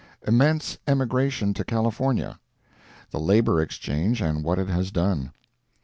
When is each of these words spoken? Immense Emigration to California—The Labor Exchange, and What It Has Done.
Immense 0.25 0.79
Emigration 0.87 1.53
to 1.53 1.63
California—The 1.63 3.19
Labor 3.19 3.61
Exchange, 3.61 4.19
and 4.19 4.43
What 4.43 4.57
It 4.57 4.67
Has 4.67 4.89
Done. 4.89 5.29